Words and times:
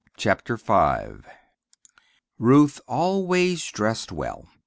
Chapter 0.17 0.57
V 0.57 1.29
Ruth 2.39 2.81
always 2.87 3.63
dressed 3.67 4.11
well. 4.11 4.49